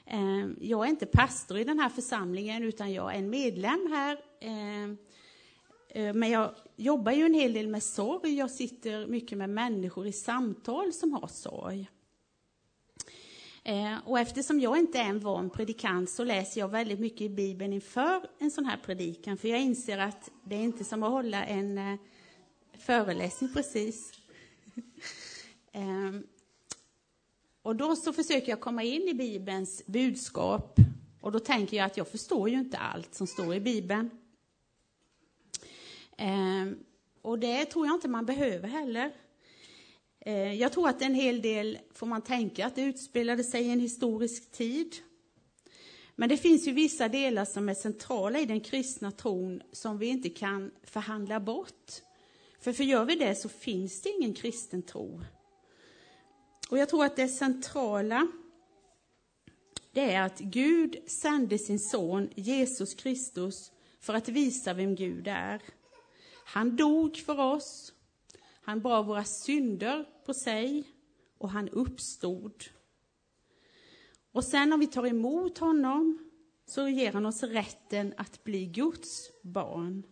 Ehm, 0.06 0.58
jag 0.62 0.86
är 0.86 0.90
inte 0.90 1.06
pastor 1.06 1.58
i 1.58 1.64
den 1.64 1.80
här 1.80 1.90
församlingen, 1.90 2.64
utan 2.64 2.94
jag 2.94 3.14
är 3.14 3.18
en 3.18 3.30
medlem 3.30 3.88
här. 3.92 4.20
Ehm, 4.42 4.98
eh, 5.90 6.14
men 6.14 6.30
jag 6.30 6.56
jobbar 6.76 7.12
ju 7.12 7.26
en 7.26 7.34
hel 7.34 7.54
del 7.54 7.68
med 7.68 7.84
sorg. 7.84 8.36
Jag 8.36 8.52
sitter 8.52 9.08
mycket 9.08 9.38
med 9.38 9.50
människor 9.50 10.08
i 10.08 10.14
samtal 10.14 10.94
som 10.94 11.14
har 11.14 11.28
sorg. 11.28 11.90
Eh, 13.66 13.98
och 14.06 14.20
eftersom 14.20 14.60
jag 14.60 14.78
inte 14.78 15.00
är 15.00 15.10
en 15.10 15.20
van 15.20 15.50
predikant 15.50 16.10
så 16.10 16.24
läser 16.24 16.60
jag 16.60 16.68
väldigt 16.68 17.00
mycket 17.00 17.22
i 17.22 17.30
Bibeln 17.30 17.74
inför 17.74 18.30
en 18.40 18.52
sån 18.52 18.66
här 18.66 18.78
predikan, 18.78 19.38
för 19.38 19.48
jag 19.48 19.62
inser 19.62 19.98
att 19.98 20.30
det 20.44 20.56
är 20.56 20.60
inte 20.60 20.84
som 20.84 21.04
att 21.04 21.12
hålla 21.12 21.46
en 21.46 21.78
eh, 21.78 22.00
föreläsning 22.78 23.54
precis. 23.54 24.12
Ehm, 25.76 26.24
och 27.62 27.76
då 27.76 27.96
så 27.96 28.14
försöker 28.14 28.50
jag 28.50 28.62
komma 28.62 28.84
in 28.84 29.08
i 29.08 29.14
Bibelns 29.14 29.86
budskap 29.86 30.80
och 31.22 31.32
då 31.32 31.40
tänker 31.40 31.78
jag 31.78 31.86
att 31.86 31.98
jag 31.98 32.08
förstår 32.08 32.50
ju 32.50 32.60
inte 32.60 32.78
allt 32.78 33.16
som 33.16 33.28
står 33.28 33.56
i 33.56 33.60
Bibeln. 33.60 34.10
Ehm, 36.18 36.80
och 37.22 37.40
det 37.40 37.66
tror 37.66 37.86
jag 37.86 37.96
inte 37.96 38.08
man 38.08 38.26
behöver 38.26 38.68
heller. 38.68 39.12
Eh, 40.26 40.54
jag 40.54 40.72
tror 40.72 40.90
att 40.90 41.02
en 41.02 41.16
hel 41.16 41.42
del 41.42 41.80
får 41.94 42.08
man 42.08 42.22
tänka 42.22 42.66
att 42.66 42.76
det 42.76 42.82
utspelade 42.82 43.44
sig 43.44 43.64
i 43.64 43.70
en 43.70 43.80
historisk 43.80 44.52
tid. 44.52 44.96
Men 46.16 46.30
det 46.30 46.38
finns 46.38 46.68
ju 46.68 46.72
vissa 46.72 47.10
delar 47.10 47.46
som 47.46 47.70
är 47.70 47.74
centrala 47.74 48.40
i 48.40 48.46
den 48.46 48.60
kristna 48.60 49.12
tron 49.12 49.62
som 49.72 49.98
vi 49.98 50.06
inte 50.06 50.30
kan 50.30 50.72
förhandla 50.84 51.40
bort. 51.40 51.92
För, 52.60 52.74
för 52.74 52.84
gör 52.84 53.06
vi 53.06 53.16
det 53.16 53.36
så 53.36 53.50
finns 53.50 54.02
det 54.02 54.10
ingen 54.10 54.34
kristen 54.34 54.84
tro. 54.84 55.22
Och 56.70 56.78
jag 56.78 56.90
tror 56.90 57.06
att 57.06 57.16
det 57.16 57.28
centrala 57.28 58.28
det 59.92 60.14
är 60.14 60.22
att 60.22 60.40
Gud 60.40 60.98
sände 61.08 61.58
sin 61.58 61.80
son 61.80 62.30
Jesus 62.36 62.94
Kristus 62.94 63.72
för 64.00 64.14
att 64.14 64.30
visa 64.30 64.74
vem 64.74 64.96
Gud 64.96 65.28
är. 65.28 65.62
Han 66.46 66.76
dog 66.76 67.18
för 67.18 67.40
oss, 67.40 67.93
han 68.64 68.82
bar 68.82 69.04
våra 69.04 69.24
synder 69.24 70.06
på 70.26 70.34
sig 70.34 70.84
och 71.38 71.50
han 71.50 71.70
uppstod. 71.70 72.64
Och 74.32 74.44
sen 74.44 74.74
om 74.74 74.80
vi 74.80 74.88
tar 74.88 75.08
emot 75.08 75.58
honom 75.58 76.30
så 76.66 76.88
ger 76.88 77.12
han 77.12 77.26
oss 77.26 77.44
rätten 77.44 78.14
att 78.18 78.44
bli 78.44 78.66
Guds 78.66 79.32
barn. 79.42 80.04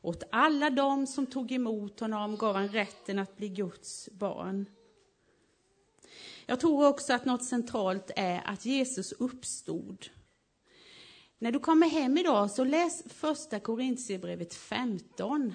Åt 0.00 0.22
alla 0.30 0.70
dem 0.70 1.06
som 1.06 1.26
tog 1.26 1.52
emot 1.52 2.00
honom 2.00 2.36
gav 2.36 2.54
han 2.54 2.68
rätten 2.68 3.18
att 3.18 3.36
bli 3.36 3.48
Guds 3.48 4.08
barn. 4.12 4.66
Jag 6.46 6.60
tror 6.60 6.88
också 6.88 7.12
att 7.12 7.24
något 7.24 7.44
centralt 7.44 8.10
är 8.16 8.42
att 8.44 8.64
Jesus 8.64 9.12
uppstod. 9.12 10.06
När 11.38 11.52
du 11.52 11.58
kommer 11.58 11.88
hem 11.88 12.18
idag 12.18 12.50
så 12.50 12.64
läs 12.64 13.02
första 13.06 13.60
Korintierbrevet 13.60 14.54
15. 14.54 15.54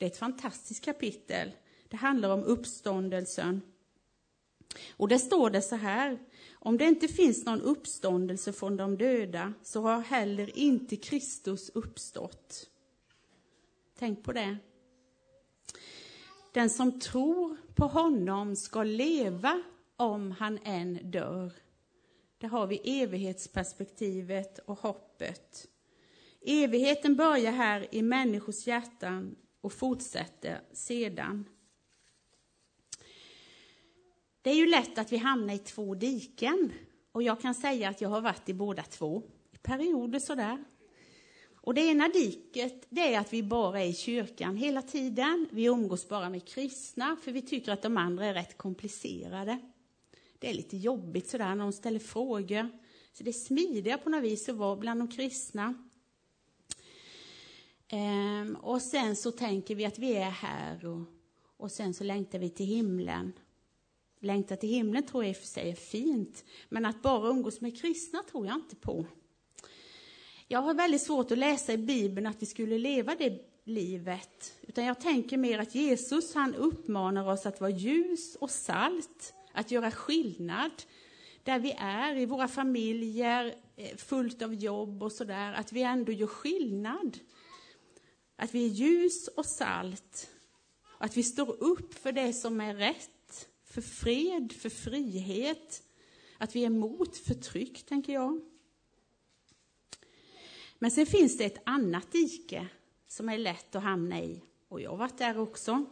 Det 0.00 0.06
är 0.06 0.10
ett 0.10 0.16
fantastiskt 0.16 0.84
kapitel. 0.84 1.52
Det 1.88 1.96
handlar 1.96 2.30
om 2.30 2.44
uppståndelsen. 2.44 3.60
Och 4.96 5.08
där 5.08 5.18
står 5.18 5.50
det 5.50 5.62
så 5.62 5.76
här. 5.76 6.18
Om 6.52 6.78
det 6.78 6.84
inte 6.84 7.08
finns 7.08 7.44
någon 7.44 7.60
uppståndelse 7.60 8.52
från 8.52 8.76
de 8.76 8.98
döda 8.98 9.52
så 9.62 9.80
har 9.80 10.00
heller 10.00 10.58
inte 10.58 10.96
Kristus 10.96 11.70
uppstått. 11.74 12.70
Tänk 13.98 14.24
på 14.24 14.32
det. 14.32 14.56
Den 16.52 16.70
som 16.70 17.00
tror 17.00 17.56
på 17.74 17.86
honom 17.86 18.56
ska 18.56 18.82
leva 18.82 19.62
om 19.96 20.30
han 20.30 20.58
än 20.64 21.10
dör. 21.10 21.52
Där 22.38 22.48
har 22.48 22.66
vi 22.66 23.00
evighetsperspektivet 23.02 24.58
och 24.58 24.78
hoppet. 24.78 25.66
Evigheten 26.40 27.16
börjar 27.16 27.52
här 27.52 27.94
i 27.94 28.02
människors 28.02 28.66
hjärtan 28.66 29.36
och 29.60 29.72
fortsätter 29.72 30.60
sedan. 30.72 31.44
Det 34.42 34.50
är 34.50 34.54
ju 34.54 34.66
lätt 34.66 34.98
att 34.98 35.12
vi 35.12 35.16
hamnar 35.16 35.54
i 35.54 35.58
två 35.58 35.94
diken. 35.94 36.72
Och 37.12 37.22
jag 37.22 37.40
kan 37.40 37.54
säga 37.54 37.88
att 37.88 38.00
jag 38.00 38.08
har 38.08 38.20
varit 38.20 38.48
i 38.48 38.54
båda 38.54 38.82
två, 38.82 39.22
i 39.52 39.56
perioder 39.56 40.18
sådär. 40.18 40.64
Och 41.62 41.74
det 41.74 41.80
ena 41.80 42.08
diket, 42.08 42.86
det 42.88 43.14
är 43.14 43.20
att 43.20 43.32
vi 43.32 43.42
bara 43.42 43.80
är 43.80 43.86
i 43.86 43.94
kyrkan 43.94 44.56
hela 44.56 44.82
tiden. 44.82 45.48
Vi 45.50 45.64
umgås 45.64 46.08
bara 46.08 46.30
med 46.30 46.48
kristna, 46.48 47.16
för 47.22 47.32
vi 47.32 47.42
tycker 47.42 47.72
att 47.72 47.82
de 47.82 47.96
andra 47.96 48.26
är 48.26 48.34
rätt 48.34 48.56
komplicerade. 48.56 49.58
Det 50.38 50.50
är 50.50 50.54
lite 50.54 50.76
jobbigt 50.76 51.28
sådär 51.28 51.54
när 51.54 51.64
de 51.64 51.72
ställer 51.72 51.98
frågor. 51.98 52.68
Så 53.12 53.24
det 53.24 53.30
är 53.30 53.32
smidigare 53.32 53.98
på 53.98 54.10
något 54.10 54.22
vis 54.22 54.48
att 54.48 54.56
vara 54.56 54.76
bland 54.76 55.00
de 55.00 55.08
kristna. 55.08 55.89
Ehm, 57.92 58.56
och 58.56 58.82
sen 58.82 59.16
så 59.16 59.30
tänker 59.30 59.74
vi 59.74 59.84
att 59.84 59.98
vi 59.98 60.16
är 60.16 60.30
här 60.30 60.86
och, 60.86 61.04
och 61.56 61.70
sen 61.70 61.94
så 61.94 62.04
längtar 62.04 62.38
vi 62.38 62.50
till 62.50 62.66
himlen. 62.66 63.32
Längta 64.20 64.56
till 64.56 64.68
himlen 64.68 65.06
tror 65.06 65.24
jag 65.24 65.30
i 65.30 65.32
och 65.32 65.36
för 65.36 65.46
sig 65.46 65.70
är 65.70 65.74
fint, 65.74 66.44
men 66.68 66.86
att 66.86 67.02
bara 67.02 67.28
umgås 67.28 67.60
med 67.60 67.80
kristna 67.80 68.22
tror 68.30 68.46
jag 68.46 68.54
inte 68.54 68.76
på. 68.76 69.06
Jag 70.48 70.62
har 70.62 70.74
väldigt 70.74 71.02
svårt 71.02 71.30
att 71.30 71.38
läsa 71.38 71.72
i 71.72 71.78
Bibeln 71.78 72.26
att 72.26 72.42
vi 72.42 72.46
skulle 72.46 72.78
leva 72.78 73.14
det 73.14 73.50
livet, 73.64 74.58
utan 74.62 74.84
jag 74.84 75.00
tänker 75.00 75.36
mer 75.36 75.58
att 75.58 75.74
Jesus 75.74 76.34
han 76.34 76.54
uppmanar 76.54 77.32
oss 77.32 77.46
att 77.46 77.60
vara 77.60 77.70
ljus 77.70 78.36
och 78.36 78.50
salt 78.50 79.34
att 79.52 79.70
göra 79.70 79.90
skillnad 79.90 80.70
där 81.42 81.58
vi 81.58 81.76
är, 81.78 82.16
i 82.16 82.26
våra 82.26 82.48
familjer, 82.48 83.54
eh, 83.76 83.96
fullt 83.96 84.42
av 84.42 84.54
jobb 84.54 85.02
och 85.02 85.12
sådär, 85.12 85.52
att 85.52 85.72
vi 85.72 85.82
ändå 85.82 86.12
gör 86.12 86.26
skillnad. 86.26 87.18
Att 88.42 88.54
vi 88.54 88.64
är 88.64 88.68
ljus 88.68 89.28
och 89.28 89.46
salt. 89.46 90.30
Att 90.98 91.16
vi 91.16 91.22
står 91.22 91.62
upp 91.62 91.94
för 91.94 92.12
det 92.12 92.32
som 92.32 92.60
är 92.60 92.74
rätt, 92.74 93.48
för 93.64 93.80
fred, 93.80 94.52
för 94.52 94.68
frihet. 94.68 95.82
Att 96.38 96.56
vi 96.56 96.62
är 96.62 96.66
emot 96.66 97.16
förtryck, 97.16 97.82
tänker 97.82 98.12
jag. 98.12 98.40
Men 100.78 100.90
sen 100.90 101.06
finns 101.06 101.38
det 101.38 101.44
ett 101.44 101.62
annat 101.64 102.12
dike 102.12 102.66
som 103.08 103.28
är 103.28 103.38
lätt 103.38 103.74
att 103.74 103.82
hamna 103.82 104.22
i, 104.22 104.42
och 104.68 104.80
jag 104.80 104.90
har 104.90 104.96
varit 104.96 105.18
där 105.18 105.38
också. 105.38 105.84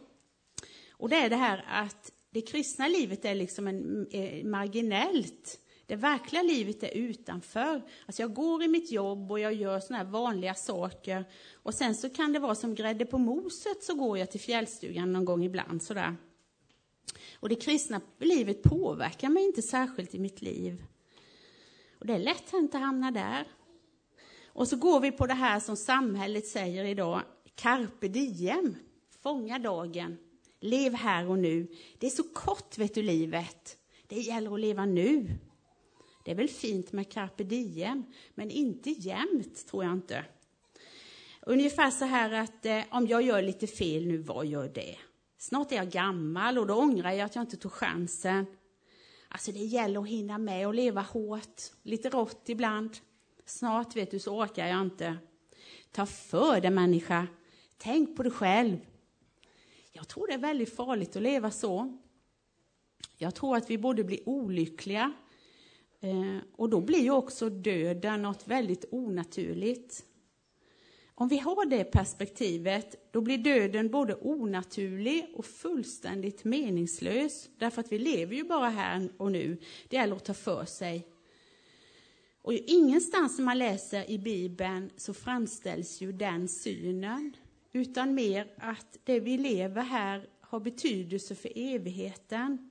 Och 0.91 1.09
det 1.09 1.15
är 1.15 1.29
det 1.29 1.35
här 1.35 1.65
att 1.67 2.11
det 2.29 2.41
kristna 2.41 2.87
livet 2.87 3.25
är 3.25 3.35
liksom 3.35 3.67
en, 3.67 4.07
eh, 4.11 4.45
marginellt. 4.45 5.59
Det 5.89 5.95
verkliga 5.95 6.43
livet 6.43 6.83
är 6.83 6.97
utanför. 6.97 7.81
Alltså 8.05 8.21
jag 8.21 8.33
går 8.33 8.63
i 8.63 8.67
mitt 8.67 8.91
jobb 8.91 9.31
och 9.31 9.39
jag 9.39 9.53
gör 9.53 9.79
såna 9.79 9.97
här 9.97 10.05
vanliga 10.05 10.53
saker. 10.53 11.25
Och 11.53 11.73
sen 11.73 11.95
så 11.95 12.09
kan 12.09 12.33
det 12.33 12.39
vara 12.39 12.55
som 12.55 12.75
grädde 12.75 13.05
på 13.05 13.17
moset 13.17 13.83
så 13.83 13.95
går 13.95 14.17
jag 14.17 14.31
till 14.31 14.39
fjällstugan 14.39 15.13
någon 15.13 15.25
gång 15.25 15.43
ibland 15.43 15.83
sådär. 15.83 16.15
Och 17.39 17.49
det 17.49 17.55
kristna 17.55 18.01
livet 18.19 18.63
påverkar 18.63 19.29
mig 19.29 19.45
inte 19.45 19.61
särskilt 19.61 20.15
i 20.15 20.19
mitt 20.19 20.41
liv. 20.41 20.83
Och 21.99 22.05
det 22.05 22.13
är 22.13 22.19
lätt 22.19 22.49
hänt 22.51 22.75
att 22.75 22.81
hamna 22.81 23.11
där. 23.11 23.47
Och 24.45 24.67
så 24.67 24.75
går 24.75 24.99
vi 24.99 25.11
på 25.11 25.25
det 25.25 25.33
här 25.33 25.59
som 25.59 25.75
samhället 25.75 26.47
säger 26.47 26.85
idag, 26.85 27.21
carpe 27.55 28.07
diem, 28.07 28.75
fånga 29.23 29.59
dagen. 29.59 30.17
Lev 30.59 30.93
här 30.93 31.29
och 31.29 31.39
nu. 31.39 31.67
Det 31.99 32.07
är 32.07 32.11
så 32.11 32.23
kort, 32.23 32.77
vet 32.77 32.95
du, 32.95 33.01
livet. 33.01 33.77
Det 34.07 34.19
gäller 34.19 34.53
att 34.53 34.59
leva 34.59 34.85
nu. 34.85 35.39
Det 36.23 36.31
är 36.31 36.35
väl 36.35 36.49
fint 36.49 36.91
med 36.91 37.11
carpe 37.11 37.43
diem, 37.43 38.05
men 38.35 38.51
inte 38.51 38.89
jämt, 38.89 39.67
tror 39.67 39.83
jag 39.83 39.93
inte. 39.93 40.25
Ungefär 41.41 41.91
så 41.91 42.05
här 42.05 42.31
att 42.31 42.65
eh, 42.65 42.81
om 42.89 43.07
jag 43.07 43.21
gör 43.21 43.41
lite 43.41 43.67
fel 43.67 44.07
nu, 44.07 44.17
vad 44.17 44.45
gör 44.45 44.69
det? 44.69 44.95
Snart 45.37 45.71
är 45.71 45.75
jag 45.75 45.89
gammal 45.89 46.57
och 46.57 46.67
då 46.67 46.73
ångrar 46.73 47.11
jag 47.11 47.25
att 47.25 47.35
jag 47.35 47.43
inte 47.43 47.57
tog 47.57 47.71
chansen. 47.71 48.45
Alltså 49.27 49.51
det 49.51 49.59
gäller 49.59 49.99
att 49.99 50.07
hinna 50.07 50.37
med 50.37 50.67
och 50.67 50.73
leva 50.73 51.01
hårt, 51.01 51.61
lite 51.83 52.09
rått 52.09 52.49
ibland. 52.49 52.97
Snart 53.45 53.95
vet 53.95 54.11
du 54.11 54.19
så 54.19 54.37
orkar 54.37 54.67
jag 54.67 54.81
inte. 54.81 55.17
Ta 55.91 56.05
för 56.05 56.61
dig 56.61 56.71
människa. 56.71 57.27
Tänk 57.77 58.17
på 58.17 58.23
dig 58.23 58.31
själv. 58.31 58.77
Jag 59.91 60.07
tror 60.07 60.27
det 60.27 60.33
är 60.33 60.37
väldigt 60.37 60.75
farligt 60.75 61.15
att 61.15 61.21
leva 61.21 61.51
så. 61.51 61.99
Jag 63.17 63.35
tror 63.35 63.57
att 63.57 63.69
vi 63.69 63.77
både 63.77 64.03
blir 64.03 64.29
olyckliga 64.29 65.13
eh, 66.01 66.37
och 66.55 66.69
då 66.69 66.81
blir 66.81 66.99
ju 66.99 67.11
också 67.11 67.49
döden 67.49 68.21
något 68.21 68.47
väldigt 68.47 68.85
onaturligt. 68.91 70.05
om 71.15 71.27
vi 71.27 71.37
har 71.37 71.65
det 71.65 71.83
perspektivet, 71.83 73.11
då 73.13 73.21
blir 73.21 73.37
döden 73.37 73.89
både 73.89 74.15
onaturlig 74.15 75.33
och 75.35 75.45
fullständigt 75.45 76.43
meningslös. 76.43 77.49
Därför 77.57 77.81
att 77.81 77.91
vi 77.91 77.99
lever 77.99 78.35
ju 78.35 78.43
bara 78.43 78.69
här 78.69 79.09
och 79.17 79.31
nu. 79.31 79.57
Det 79.87 79.95
gäller 79.95 80.15
att 80.15 80.25
ta 80.25 80.33
för 80.33 80.65
sig. 80.65 81.07
Och 82.41 82.53
ingenstans 82.53 83.37
när 83.37 83.45
man 83.45 83.57
läser 83.57 84.09
i 84.09 84.17
Bibeln 84.17 84.89
så 84.97 85.13
framställs 85.13 86.01
ju 86.01 86.11
den 86.11 86.47
synen. 86.47 87.33
Utan 87.71 88.13
mer 88.13 88.47
att 88.57 88.97
det 89.03 89.19
vi 89.19 89.37
lever 89.37 89.81
här 89.81 90.27
har 90.41 90.59
betydelse 90.59 91.35
för 91.35 91.51
evigheten. 91.55 92.68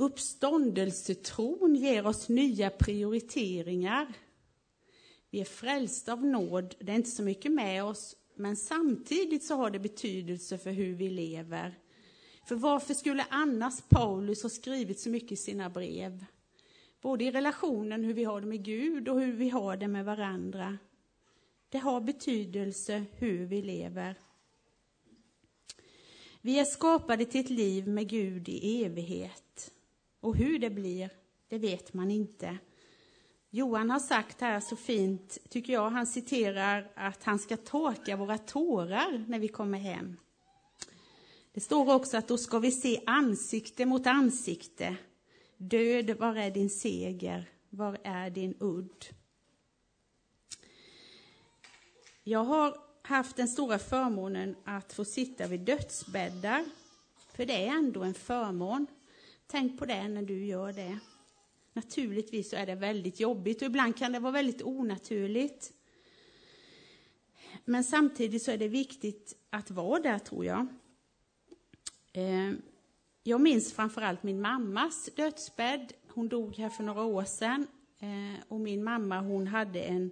Uppståndelsetron 0.00 1.74
ger 1.74 2.06
oss 2.06 2.28
nya 2.28 2.70
prioriteringar 2.70 4.14
vi 5.30 5.40
är 5.40 5.44
frälsta 5.44 6.12
av 6.12 6.24
nåd, 6.24 6.74
det 6.78 6.92
är 6.92 6.96
inte 6.96 7.10
så 7.10 7.22
mycket 7.22 7.52
med 7.52 7.84
oss, 7.84 8.16
men 8.34 8.56
samtidigt 8.56 9.44
så 9.44 9.54
har 9.54 9.70
det 9.70 9.78
betydelse 9.78 10.58
för 10.58 10.70
hur 10.70 10.94
vi 10.94 11.08
lever. 11.08 11.78
För 12.44 12.54
varför 12.54 12.94
skulle 12.94 13.26
annars 13.30 13.80
Paulus 13.88 14.42
ha 14.42 14.50
skrivit 14.50 15.00
så 15.00 15.10
mycket 15.10 15.32
i 15.32 15.36
sina 15.36 15.70
brev? 15.70 16.24
Både 17.00 17.24
i 17.24 17.30
relationen 17.30 18.04
hur 18.04 18.14
vi 18.14 18.24
har 18.24 18.40
det 18.40 18.46
med 18.46 18.64
Gud 18.64 19.08
och 19.08 19.20
hur 19.20 19.32
vi 19.32 19.48
har 19.48 19.76
det 19.76 19.88
med 19.88 20.04
varandra. 20.04 20.78
Det 21.68 21.78
har 21.78 22.00
betydelse 22.00 23.04
hur 23.12 23.46
vi 23.46 23.62
lever. 23.62 24.14
Vi 26.40 26.58
är 26.58 26.64
skapade 26.64 27.24
till 27.24 27.40
ett 27.40 27.50
liv 27.50 27.88
med 27.88 28.08
Gud 28.08 28.48
i 28.48 28.84
evighet. 28.84 29.72
Och 30.20 30.36
hur 30.36 30.58
det 30.58 30.70
blir, 30.70 31.10
det 31.48 31.58
vet 31.58 31.94
man 31.94 32.10
inte. 32.10 32.58
Johan 33.50 33.90
har 33.90 34.00
sagt 34.00 34.40
här 34.40 34.60
så 34.60 34.76
fint, 34.76 35.38
tycker 35.48 35.72
jag, 35.72 35.90
han 35.90 36.06
citerar 36.06 36.90
att 36.94 37.24
han 37.24 37.38
ska 37.38 37.56
torka 37.56 38.16
våra 38.16 38.38
tårar 38.38 39.24
när 39.28 39.38
vi 39.38 39.48
kommer 39.48 39.78
hem. 39.78 40.16
Det 41.52 41.60
står 41.60 41.94
också 41.94 42.16
att 42.16 42.28
då 42.28 42.38
ska 42.38 42.58
vi 42.58 42.70
se 42.70 43.02
ansikte 43.06 43.86
mot 43.86 44.06
ansikte. 44.06 44.96
Död, 45.56 46.10
var 46.10 46.36
är 46.36 46.50
din 46.50 46.70
seger? 46.70 47.48
Var 47.70 47.98
är 48.04 48.30
din 48.30 48.54
udd? 48.60 49.06
Jag 52.24 52.44
har 52.44 52.76
haft 53.02 53.36
den 53.36 53.48
stora 53.48 53.78
förmånen 53.78 54.56
att 54.64 54.92
få 54.92 55.04
sitta 55.04 55.46
vid 55.46 55.60
dödsbäddar, 55.60 56.64
för 57.34 57.46
det 57.46 57.66
är 57.66 57.68
ändå 57.68 58.02
en 58.02 58.14
förmån. 58.14 58.86
Tänk 59.50 59.78
på 59.78 59.86
det 59.86 60.08
när 60.08 60.22
du 60.22 60.44
gör 60.44 60.72
det. 60.72 60.98
Naturligtvis 61.72 62.50
så 62.50 62.56
är 62.56 62.66
det 62.66 62.74
väldigt 62.74 63.20
jobbigt 63.20 63.62
och 63.62 63.66
ibland 63.66 63.96
kan 63.96 64.12
det 64.12 64.18
vara 64.18 64.32
väldigt 64.32 64.62
onaturligt. 64.62 65.72
Men 67.64 67.84
samtidigt 67.84 68.42
så 68.42 68.50
är 68.50 68.58
det 68.58 68.68
viktigt 68.68 69.36
att 69.50 69.70
vara 69.70 70.00
där, 70.00 70.18
tror 70.18 70.44
jag. 70.44 70.66
Eh, 72.12 72.52
jag 73.22 73.40
minns 73.40 73.72
framförallt 73.72 74.22
min 74.22 74.40
mammas 74.40 75.10
dödsbädd. 75.16 75.92
Hon 76.08 76.28
dog 76.28 76.56
här 76.56 76.68
för 76.68 76.84
några 76.84 77.02
år 77.02 77.24
sedan. 77.24 77.66
Eh, 77.98 78.44
och 78.48 78.60
min 78.60 78.84
mamma 78.84 79.20
hon 79.20 79.46
hade 79.46 79.82
en, 79.82 80.10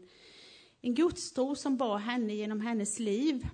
en 0.80 0.94
gudstro 0.94 1.54
som 1.54 1.76
bar 1.76 1.98
henne 1.98 2.34
genom 2.34 2.60
hennes 2.60 2.98
liv. 2.98 3.48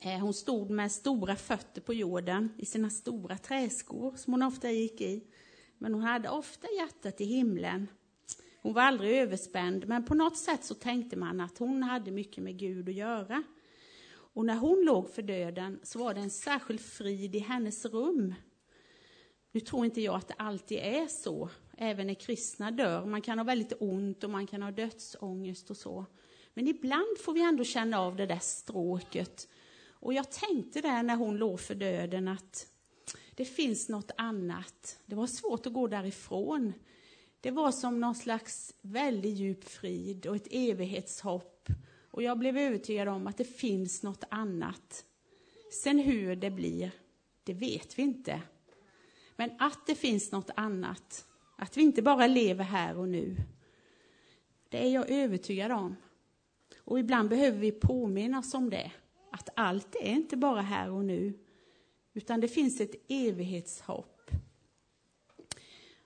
Eh, 0.00 0.18
hon 0.18 0.34
stod 0.34 0.70
med 0.70 0.92
stora 0.92 1.36
fötter 1.36 1.80
på 1.80 1.94
jorden 1.94 2.52
i 2.58 2.66
sina 2.66 2.90
stora 2.90 3.38
träskor 3.38 4.16
som 4.16 4.32
hon 4.32 4.42
ofta 4.42 4.70
gick 4.70 5.00
i. 5.00 5.24
Men 5.78 5.94
hon 5.94 6.02
hade 6.02 6.28
ofta 6.28 6.66
hjärtat 6.78 7.20
i 7.20 7.24
himlen. 7.24 7.88
Hon 8.62 8.72
var 8.72 8.82
aldrig 8.82 9.18
överspänd, 9.18 9.88
men 9.88 10.04
på 10.04 10.14
något 10.14 10.36
sätt 10.36 10.64
så 10.64 10.74
tänkte 10.74 11.16
man 11.16 11.40
att 11.40 11.58
hon 11.58 11.82
hade 11.82 12.10
mycket 12.10 12.44
med 12.44 12.58
Gud 12.58 12.88
att 12.88 12.94
göra. 12.94 13.42
Och 14.08 14.46
när 14.46 14.56
hon 14.56 14.84
låg 14.84 15.10
för 15.10 15.22
döden 15.22 15.80
så 15.82 15.98
var 15.98 16.14
det 16.14 16.20
en 16.20 16.30
särskild 16.30 16.80
frid 16.80 17.34
i 17.34 17.38
hennes 17.38 17.84
rum. 17.84 18.34
Nu 19.52 19.60
tror 19.60 19.84
inte 19.84 20.00
jag 20.00 20.14
att 20.14 20.28
det 20.28 20.34
alltid 20.38 20.78
är 20.78 21.06
så, 21.06 21.48
även 21.78 22.06
när 22.06 22.14
kristna 22.14 22.70
dör. 22.70 23.04
Man 23.06 23.22
kan 23.22 23.38
ha 23.38 23.44
väldigt 23.44 23.72
ont 23.80 24.24
och 24.24 24.30
man 24.30 24.46
kan 24.46 24.62
ha 24.62 24.70
dödsångest 24.70 25.70
och 25.70 25.76
så. 25.76 26.06
Men 26.54 26.68
ibland 26.68 27.18
får 27.18 27.32
vi 27.32 27.40
ändå 27.40 27.64
känna 27.64 28.00
av 28.00 28.16
det 28.16 28.26
där 28.26 28.38
stråket. 28.38 29.48
Och 30.00 30.14
jag 30.14 30.30
tänkte 30.30 30.80
där 30.80 31.02
när 31.02 31.16
hon 31.16 31.36
låg 31.36 31.60
för 31.60 31.74
döden 31.74 32.28
att 32.28 32.66
det 33.34 33.44
finns 33.44 33.88
något 33.88 34.10
annat. 34.16 34.98
Det 35.06 35.14
var 35.14 35.26
svårt 35.26 35.66
att 35.66 35.72
gå 35.72 35.86
därifrån. 35.86 36.72
Det 37.40 37.50
var 37.50 37.72
som 37.72 38.00
någon 38.00 38.14
slags 38.14 38.74
väldigt 38.80 39.36
djup 39.36 39.64
frid 39.64 40.26
och 40.26 40.36
ett 40.36 40.48
evighetshopp. 40.50 41.68
Och 42.10 42.22
jag 42.22 42.38
blev 42.38 42.58
övertygad 42.58 43.08
om 43.08 43.26
att 43.26 43.36
det 43.36 43.44
finns 43.44 44.02
något 44.02 44.24
annat. 44.30 45.04
Sen 45.72 45.98
hur 45.98 46.36
det 46.36 46.50
blir, 46.50 46.90
det 47.44 47.54
vet 47.54 47.98
vi 47.98 48.02
inte. 48.02 48.42
Men 49.36 49.50
att 49.58 49.86
det 49.86 49.94
finns 49.94 50.32
något 50.32 50.50
annat, 50.56 51.26
att 51.56 51.76
vi 51.76 51.82
inte 51.82 52.02
bara 52.02 52.26
lever 52.26 52.64
här 52.64 52.98
och 52.98 53.08
nu, 53.08 53.36
det 54.68 54.86
är 54.86 54.90
jag 54.90 55.10
övertygad 55.10 55.72
om. 55.72 55.96
Och 56.78 56.98
ibland 56.98 57.28
behöver 57.28 57.58
vi 57.58 57.72
påminnas 57.72 58.54
om 58.54 58.70
det, 58.70 58.92
att 59.36 59.48
allt 59.56 59.96
är 60.00 60.10
inte 60.10 60.36
bara 60.36 60.60
här 60.60 60.90
och 60.90 61.04
nu, 61.04 61.32
utan 62.14 62.40
det 62.40 62.48
finns 62.48 62.80
ett 62.80 62.94
evighetshopp. 63.08 64.30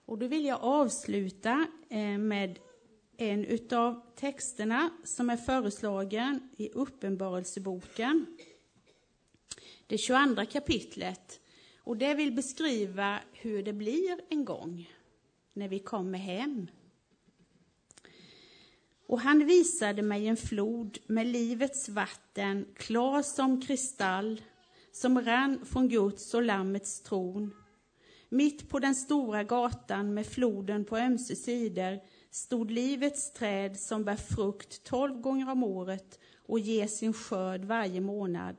Och 0.04 0.18
då 0.18 0.26
vill 0.26 0.44
jag 0.44 0.58
avsluta 0.62 1.66
eh, 1.88 2.18
med 2.18 2.58
en 3.16 3.44
utav 3.44 4.00
texterna 4.16 4.90
som 5.04 5.30
är 5.30 5.36
föreslagen 5.36 6.50
i 6.56 6.70
Uppenbarelseboken, 6.70 8.26
det 9.86 9.98
22 9.98 10.46
kapitlet. 10.46 11.40
Och 11.78 11.96
det 11.96 12.14
vill 12.14 12.32
beskriva 12.32 13.20
hur 13.32 13.62
det 13.62 13.72
blir 13.72 14.20
en 14.28 14.44
gång 14.44 14.90
när 15.52 15.68
vi 15.68 15.78
kommer 15.78 16.18
hem. 16.18 16.66
Och 19.10 19.20
han 19.20 19.46
visade 19.46 20.02
mig 20.02 20.26
en 20.26 20.36
flod 20.36 20.98
med 21.06 21.26
livets 21.26 21.88
vatten, 21.88 22.66
klar 22.76 23.22
som 23.22 23.60
kristall, 23.60 24.42
som 24.92 25.20
rann 25.20 25.64
från 25.64 25.88
Guds 25.88 26.34
och 26.34 26.42
Lammets 26.42 27.02
tron. 27.02 27.54
Mitt 28.28 28.68
på 28.68 28.78
den 28.78 28.94
stora 28.94 29.44
gatan 29.44 30.14
med 30.14 30.26
floden 30.26 30.84
på 30.84 30.96
ömse 30.96 31.36
sidor 31.36 32.00
stod 32.30 32.70
livets 32.70 33.32
träd 33.32 33.80
som 33.80 34.04
bär 34.04 34.16
frukt 34.16 34.84
tolv 34.84 35.20
gånger 35.20 35.50
om 35.50 35.64
året 35.64 36.18
och 36.46 36.58
ger 36.58 36.86
sin 36.86 37.12
skörd 37.12 37.64
varje 37.64 38.00
månad. 38.00 38.56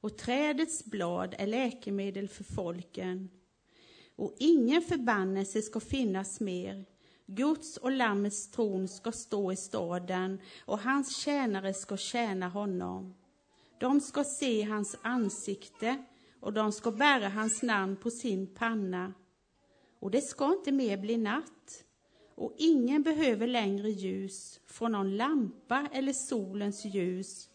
Och 0.00 0.18
trädets 0.18 0.84
blad 0.84 1.34
är 1.38 1.46
läkemedel 1.46 2.28
för 2.28 2.44
folken. 2.44 3.28
Och 4.16 4.34
ingen 4.38 4.82
förbannelse 4.82 5.62
ska 5.62 5.80
finnas 5.80 6.40
mer. 6.40 6.84
Guds 7.26 7.76
och 7.76 7.90
Lammets 7.90 8.50
tron 8.50 8.88
ska 8.88 9.12
stå 9.12 9.52
i 9.52 9.56
staden 9.56 10.40
och 10.64 10.78
hans 10.78 11.16
tjänare 11.16 11.74
ska 11.74 11.96
tjäna 11.96 12.48
honom. 12.48 13.14
De 13.80 14.00
ska 14.00 14.24
se 14.24 14.62
hans 14.62 14.96
ansikte 15.02 16.04
och 16.40 16.52
de 16.52 16.72
ska 16.72 16.90
bära 16.90 17.28
hans 17.28 17.62
namn 17.62 17.96
på 17.96 18.10
sin 18.10 18.54
panna. 18.54 19.12
Och 20.00 20.10
det 20.10 20.20
ska 20.20 20.52
inte 20.52 20.72
mer 20.72 20.96
bli 20.96 21.16
natt. 21.16 21.84
Och 22.34 22.54
ingen 22.58 23.02
behöver 23.02 23.46
längre 23.46 23.90
ljus 23.90 24.60
från 24.66 24.92
någon 24.92 25.16
lampa 25.16 25.88
eller 25.92 26.12
solens 26.12 26.84
ljus. 26.84 27.48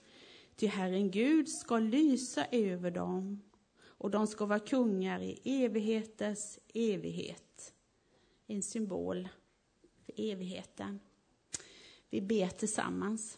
Ty 0.56 0.68
Herren 0.68 1.12
Gud 1.12 1.50
ska 1.50 1.80
lysa 1.80 2.46
över 2.52 2.92
dem 2.92 3.42
och 3.86 4.12
de 4.12 4.28
ska 4.28 4.46
vara 4.46 4.60
kungar 4.60 5.22
i 5.22 5.64
evigheters 5.64 6.60
evighet. 6.74 7.74
En 8.48 8.64
symbol 8.64 9.28
för 10.16 10.32
evigheten. 10.32 11.00
Vi 12.10 12.22
ber 12.22 12.48
tillsammans. 12.48 13.38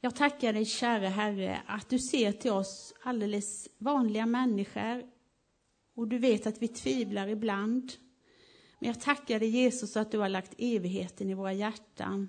Jag 0.00 0.16
tackar 0.16 0.52
dig, 0.52 0.64
kära 0.64 1.08
Herre, 1.08 1.62
att 1.66 1.88
du 1.88 1.98
ser 1.98 2.32
till 2.32 2.50
oss 2.50 2.94
alldeles 3.02 3.68
vanliga 3.78 4.26
människor 4.26 5.02
och 5.94 6.08
du 6.08 6.18
vet 6.18 6.46
att 6.46 6.62
vi 6.62 6.68
tvivlar 6.68 7.28
ibland. 7.28 7.92
Men 8.78 8.88
jag 8.88 9.00
tackar 9.00 9.40
dig, 9.40 9.48
Jesus, 9.48 9.96
att 9.96 10.10
du 10.10 10.18
har 10.18 10.28
lagt 10.28 10.54
evigheten 10.58 11.30
i 11.30 11.34
våra 11.34 11.52
hjärtan. 11.52 12.28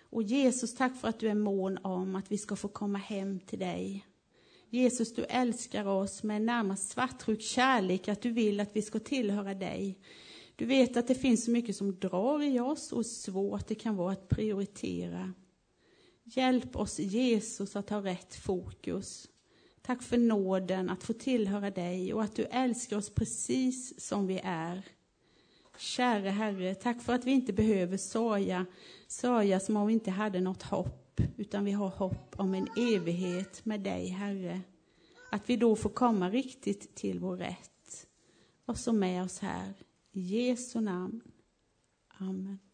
Och 0.00 0.22
Jesus, 0.22 0.74
tack 0.74 1.00
för 1.00 1.08
att 1.08 1.18
du 1.18 1.28
är 1.28 1.34
mån 1.34 1.78
om 1.78 2.16
att 2.16 2.32
vi 2.32 2.38
ska 2.38 2.56
få 2.56 2.68
komma 2.68 2.98
hem 2.98 3.40
till 3.40 3.58
dig. 3.58 4.06
Jesus, 4.70 5.14
du 5.14 5.24
älskar 5.24 5.86
oss 5.86 6.22
med 6.22 6.36
en 6.36 6.46
närmast 6.46 6.88
svartsjuk 6.88 7.42
kärlek, 7.42 8.08
att 8.08 8.22
du 8.22 8.30
vill 8.30 8.60
att 8.60 8.76
vi 8.76 8.82
ska 8.82 8.98
tillhöra 8.98 9.54
dig. 9.54 9.98
Du 10.56 10.66
vet 10.66 10.96
att 10.96 11.06
det 11.06 11.14
finns 11.14 11.44
så 11.44 11.50
mycket 11.50 11.76
som 11.76 11.98
drar 11.98 12.42
i 12.42 12.60
oss 12.60 12.92
och 12.92 13.06
svårt 13.06 13.66
det 13.66 13.74
kan 13.74 13.96
vara 13.96 14.12
att 14.12 14.28
prioritera. 14.28 15.32
Hjälp 16.24 16.76
oss 16.76 16.98
Jesus 16.98 17.76
att 17.76 17.90
ha 17.90 18.04
rätt 18.04 18.34
fokus. 18.34 19.28
Tack 19.82 20.02
för 20.02 20.18
nåden 20.18 20.90
att 20.90 21.02
få 21.02 21.12
tillhöra 21.12 21.70
dig 21.70 22.14
och 22.14 22.22
att 22.22 22.36
du 22.36 22.44
älskar 22.44 22.96
oss 22.96 23.10
precis 23.10 24.00
som 24.00 24.26
vi 24.26 24.40
är. 24.44 24.82
Käre 25.78 26.28
Herre, 26.28 26.74
tack 26.74 27.02
för 27.02 27.12
att 27.12 27.24
vi 27.24 27.30
inte 27.30 27.52
behöver 27.52 27.96
sörja, 27.96 28.66
sörja 29.08 29.60
som 29.60 29.76
om 29.76 29.86
vi 29.86 29.92
inte 29.92 30.10
hade 30.10 30.40
något 30.40 30.62
hopp, 30.62 31.20
utan 31.36 31.64
vi 31.64 31.72
har 31.72 31.88
hopp 31.88 32.34
om 32.36 32.54
en 32.54 32.68
evighet 32.76 33.64
med 33.64 33.80
dig, 33.80 34.08
Herre. 34.08 34.60
Att 35.30 35.50
vi 35.50 35.56
då 35.56 35.76
får 35.76 35.90
komma 35.90 36.30
riktigt 36.30 36.94
till 36.94 37.18
vår 37.18 37.36
rätt. 37.36 38.06
Var 38.64 38.74
så 38.74 38.92
med 38.92 39.24
oss 39.24 39.38
här. 39.38 39.85
I 40.16 40.22
Jesu 40.22 40.80
namn. 40.80 41.20
Amen. 42.20 42.65